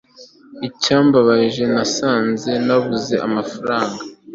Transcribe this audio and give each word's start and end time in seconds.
icyambabaje 0.67 1.63
nasanze 1.73 2.51
nabuze 2.65 3.15
amafaranga 3.27 4.01